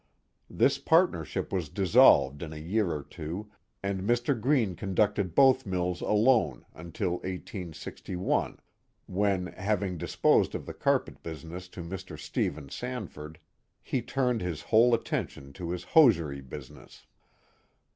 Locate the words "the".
10.65-10.73